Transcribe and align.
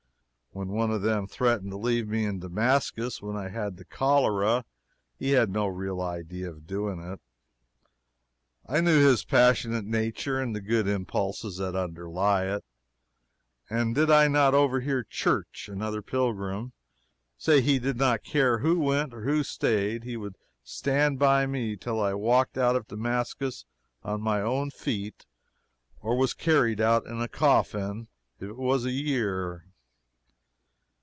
When 0.53 0.67
one 0.67 0.91
of 0.91 1.01
them 1.01 1.27
threatened 1.27 1.71
to 1.71 1.77
leave 1.77 2.09
me 2.09 2.25
in 2.25 2.39
Damascus 2.41 3.21
when 3.21 3.37
I 3.37 3.47
had 3.47 3.77
the 3.77 3.85
cholera, 3.85 4.65
he 5.17 5.29
had 5.29 5.49
no 5.49 5.65
real 5.67 6.01
idea 6.01 6.49
of 6.49 6.67
doing 6.67 6.99
it 7.01 7.21
I 8.65 8.81
know 8.81 8.99
his 8.99 9.23
passionate 9.23 9.85
nature 9.85 10.41
and 10.41 10.53
the 10.53 10.59
good 10.59 10.89
impulses 10.89 11.55
that 11.59 11.73
underlie 11.73 12.47
it. 12.53 12.65
And 13.69 13.95
did 13.95 14.11
I 14.11 14.27
not 14.27 14.53
overhear 14.53 15.03
Church, 15.05 15.69
another 15.71 16.01
pilgrim, 16.01 16.73
say 17.37 17.61
he 17.61 17.79
did 17.79 17.95
not 17.95 18.21
care 18.25 18.57
who 18.59 18.77
went 18.77 19.13
or 19.13 19.23
who 19.23 19.43
staid, 19.43 20.03
he 20.03 20.17
would 20.17 20.35
stand 20.65 21.17
by 21.17 21.45
me 21.45 21.77
till 21.77 22.01
I 22.01 22.13
walked 22.13 22.57
out 22.57 22.75
of 22.75 22.89
Damascus 22.89 23.63
on 24.03 24.19
my 24.21 24.41
own 24.41 24.69
feet 24.69 25.25
or 26.01 26.17
was 26.17 26.33
carried 26.33 26.81
out 26.81 27.05
in 27.05 27.21
a 27.21 27.29
coffin, 27.29 28.09
if 28.41 28.49
it 28.49 28.57
was 28.57 28.83
a 28.83 28.91
year? 28.91 29.63